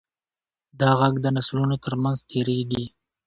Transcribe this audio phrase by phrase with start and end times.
[0.79, 2.85] دا غږ د نسلونو تر منځ تېرېږي.